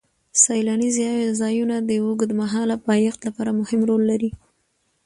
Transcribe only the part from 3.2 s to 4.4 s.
لپاره مهم رول لري.